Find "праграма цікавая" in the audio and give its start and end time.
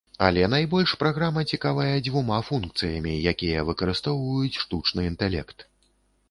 1.01-1.93